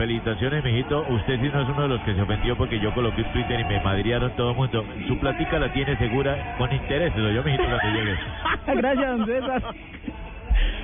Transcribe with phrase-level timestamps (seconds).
[0.00, 1.04] felicitaciones, mijito.
[1.10, 3.60] Usted sí no es uno de los que se ofendió porque yo coloqué un Twitter
[3.60, 4.82] y me madriaron todo el mundo.
[5.06, 7.30] Su platica la tiene segura con intereses, ¿no?
[7.30, 8.16] yo, mijito, cuando llegue.
[8.80, 9.62] Gracias, don César.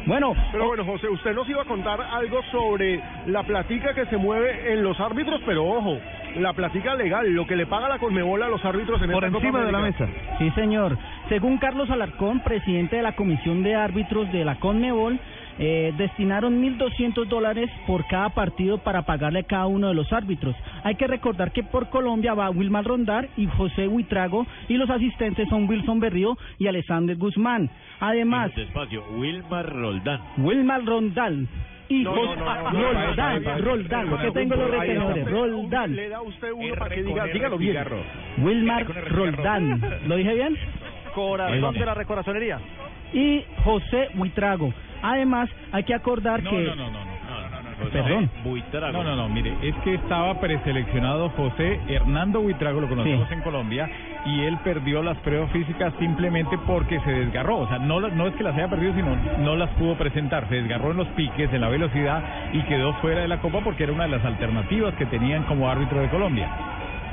[0.05, 4.19] Bueno, Pero bueno, José, usted nos iba a contar algo sobre la platica que se
[4.19, 5.99] mueve en los árbitros, pero ojo,
[6.37, 9.35] la platica legal, lo que le paga la Conmebol a los árbitros en Por esta
[9.35, 10.07] Copa encima de la mesa.
[10.39, 10.97] Sí, señor.
[11.31, 15.19] Según Carlos Alarcón, presidente de la Comisión de Árbitros de la CONMEBOL,
[15.59, 20.55] eh, destinaron 1.200 dólares por cada partido para pagarle a cada uno de los árbitros.
[20.85, 25.49] Hay que recordar que por Colombia va Wilmar Rondar y José Huitrago y los asistentes
[25.49, 27.71] son Wilson Berrío y Alexander Guzmán.
[28.01, 30.21] Además, Despacio, Wilmar Roldán.
[30.39, 31.49] Wilmar Rondal
[31.89, 35.95] y No, José no, no, Roldán, Roldán, no, que tengo los retenedores, Roldán.
[35.95, 37.77] Le da usted uno para que diga, dígalo bien.
[38.39, 39.81] Wilmar Roldán.
[40.07, 40.57] ¿Lo dije bien?
[41.15, 42.59] Corazón de la recorazonería.
[43.13, 44.73] y José Huitrago.
[45.03, 46.65] Además, hay que acordar No, que...
[46.65, 47.17] no, no, no, no.
[47.93, 48.31] Perdón.
[48.43, 48.93] Buitrago.
[48.93, 53.35] No, no, no, mire, es que estaba preseleccionado José Hernando Buitrago, lo conocemos Sí.
[53.35, 53.89] en Colombia,
[54.25, 57.59] y él perdió las pruebas físicas simplemente porque se desgarró.
[57.59, 60.49] O sea, no, no es que las haya perdido, sino no las pudo presentar.
[60.49, 62.23] Se desgarró en los piques, en la velocidad,
[62.55, 65.69] y quedó fuera de la Copa porque era una de las alternativas que tenían como
[65.71, 66.49] árbitro de Colombia.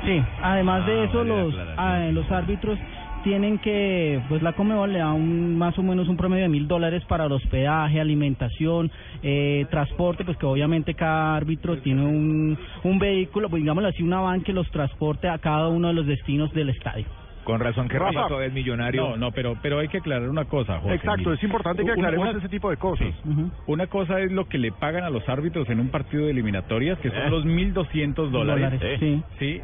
[0.04, 2.78] Sí, además de Ah, eso, los, ah, los árbitros
[3.24, 6.68] tienen que, pues la Comebol le da un, más o menos un promedio de mil
[6.68, 12.98] dólares para el hospedaje, alimentación, eh, transporte, pues que obviamente cada árbitro tiene un, un
[12.98, 16.52] vehículo, pues digámoslo así, una van que los transporte a cada uno de los destinos
[16.52, 17.06] del estadio.
[17.44, 18.26] Con razón que Rafa.
[18.44, 19.10] Es millonario.
[19.10, 20.94] No, no, pero, pero hay que aclarar una cosa, José.
[20.94, 21.34] Exacto, mire.
[21.34, 23.06] es importante que aclaremos una- ese tipo de cosas.
[23.24, 23.34] Sí.
[23.66, 26.98] Una cosa es lo que le pagan a los árbitros en un partido de eliminatorias,
[26.98, 27.30] que son Eh.
[27.30, 28.72] los 1.200 dólares.
[28.80, 29.22] Dólares, sí.
[29.38, 29.60] sí.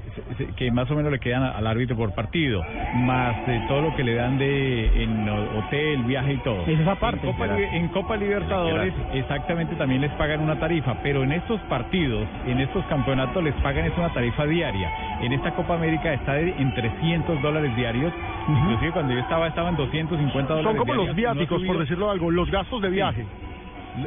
[0.57, 2.63] Que más o menos le quedan al árbitro por partido,
[2.95, 6.63] más eh, todo lo que le dan de en ho- hotel, viaje y todo.
[6.67, 6.89] Esa es.
[6.91, 11.61] En Copa, Li- en Copa Libertadores exactamente también les pagan una tarifa, pero en estos
[11.63, 14.91] partidos, en estos campeonatos les pagan es una tarifa diaria.
[15.23, 18.13] En esta Copa América está de- en 300 dólares diarios,
[18.49, 22.31] inclusive cuando yo estaba estaban 250 dólares Son como los no viáticos, por decirlo algo,
[22.31, 23.27] los gastos de viaje.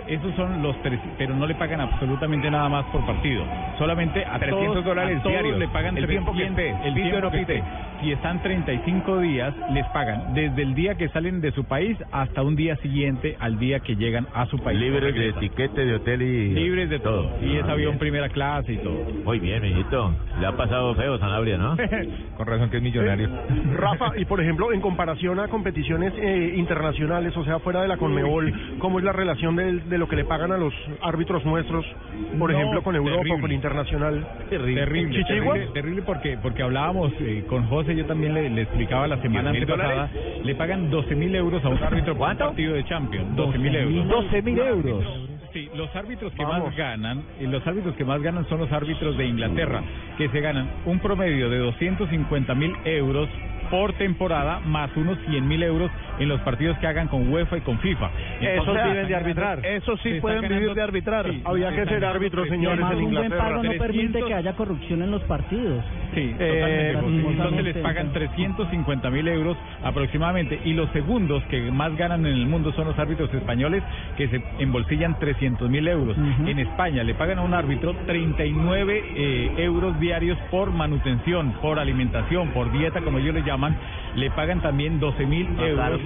[0.07, 3.43] Esos son los tres, pero no le pagan absolutamente nada más por partido.
[3.77, 5.57] Solamente a 300 todos, dólares a diarios.
[5.57, 7.63] le pagan El tiempo que 300, esté, el tiempo no que esté.
[8.03, 12.41] Si están 35 días, les pagan desde el día que salen de su país hasta
[12.43, 14.77] un día siguiente al día que llegan a su país.
[14.77, 16.49] Libres de etiquete, de hotel y...
[16.53, 17.29] Libres de todo.
[17.41, 17.99] Y es Ah, avión bien.
[17.99, 19.05] primera clase y todo.
[19.23, 20.13] Muy bien, mijito.
[20.37, 21.77] Le ha pasado feo Sanabria, ¿no?
[22.37, 23.29] Con razón que es millonario.
[23.77, 27.95] Rafa, y por ejemplo, en comparación a competiciones eh, internacionales, o sea, fuera de la
[27.95, 31.85] Conmebol, ¿cómo es la relación de, de lo que le pagan a los árbitros nuestros,
[32.37, 33.41] por No, ejemplo, con Europa terrible.
[33.41, 34.27] con Internacional?
[34.49, 39.07] Terrible, terrible, terrible, terrible porque porque hablábamos eh, con José, yo también le, le explicaba
[39.07, 40.09] la semana ¿10.000 antepasada,
[40.43, 43.75] le pagan 12 mil euros a un árbitro por un partido de Champions, 12 mil
[43.75, 44.07] euros.
[44.07, 45.03] 12 mil euros.
[45.53, 46.69] Sí, los árbitros que Vamos.
[46.69, 49.83] más ganan, y los árbitros que más ganan son los árbitros de Inglaterra,
[50.17, 53.29] que se ganan un promedio de 250 mil euros
[53.73, 55.89] por temporada, más unos 100 mil euros
[56.19, 58.11] en los partidos que hagan con UEFA y con FIFA.
[58.39, 59.65] Esos Entonces, viven de arbitrar.
[59.65, 61.25] Esos sí pueden vivir de arbitrar.
[61.43, 63.87] Había que ser árbitros, señores, Además, en un buen pago no permite
[64.19, 64.27] 300.
[64.27, 65.83] que haya corrupción en los partidos.
[66.13, 67.31] Sí, Eh, totalmente, José.
[67.31, 68.13] Entonces les pagan sí.
[68.13, 70.59] 350 mil euros aproximadamente.
[70.65, 73.81] Y los segundos que más ganan en el mundo son los árbitros españoles,
[74.17, 76.15] que se embolsillan 300 mil euros.
[76.15, 76.47] Ujú.
[76.47, 82.49] En España le pagan a un árbitro 39 eh, euros diarios por manutención, por alimentación,
[82.49, 83.75] por dieta, como ellos le llaman.
[84.15, 86.01] Le pagan también 12 mil euros.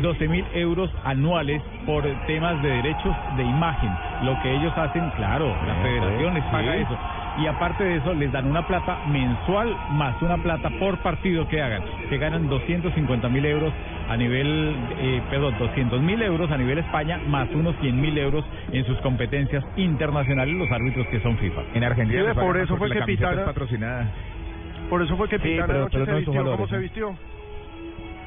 [0.00, 3.90] 12 mil euros anuales por temas de derechos de imagen.
[4.22, 6.96] Lo que ellos hacen, claro, la federación les paga eso
[7.38, 11.62] y aparte de eso les dan una plata mensual más una plata por partido que
[11.62, 13.72] hagan, que ganan 250 mil euros
[14.08, 18.44] a nivel, eh, perdón, 200 mil euros a nivel España más unos 100 mil euros
[18.72, 21.62] en sus competencias internacionales los árbitros que son FIFA.
[21.74, 23.00] En Argentina Sí, por eso fue que
[23.44, 24.06] patrocinada.
[24.88, 26.32] Por eso fue que Sí, Pitana pero- anoche pero se no vistió.
[26.34, 26.80] ¿Cómo valores, se ¿no?
[26.82, 27.18] vistió?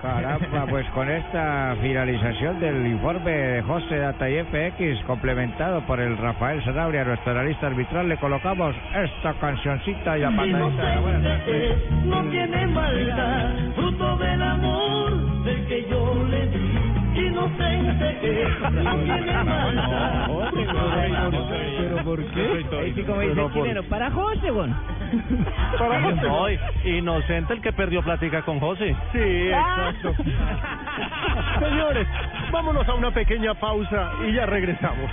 [0.02, 6.16] Caramba, pues con esta finalización del informe de José Data y FX, complementado por el
[6.18, 11.75] Rafael Sanabria, nuestro analista arbitral, le colocamos esta cancioncita de la buena suerte.
[12.06, 17.25] no tiene maldad, fruto del amor del que yo le di.
[17.28, 20.28] Inocente es, no tiene maldad.
[21.80, 22.66] ¿Pero por qué?
[22.80, 24.75] Ahí sí como dice el chileno, para José, bueno.
[25.79, 26.21] Para José.
[26.21, 26.50] No,
[26.89, 28.95] inocente el que perdió plática con José.
[29.12, 30.13] Sí, exacto.
[31.59, 32.07] Señores,
[32.51, 35.09] vámonos a una pequeña pausa y ya regresamos.